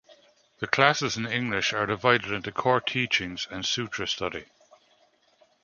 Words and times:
The 0.57 0.65
classes 0.65 1.15
in 1.15 1.27
English 1.27 1.73
are 1.73 1.85
divided 1.85 2.31
into 2.31 2.51
Core 2.51 2.81
Teachings 2.81 3.47
and 3.51 3.63
Sutra 3.63 4.07
Study. 4.07 4.45